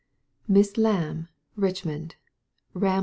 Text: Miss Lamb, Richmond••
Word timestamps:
Miss 0.47 0.77
Lamb, 0.79 1.27
Richmond•• 1.55 2.15